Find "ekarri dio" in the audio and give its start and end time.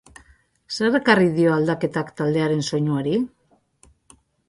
0.99-1.53